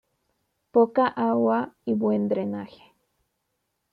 Poca 0.71 1.05
agua 1.05 1.75
y 1.85 1.93
buen 1.93 2.27
drenaje. 2.27 2.95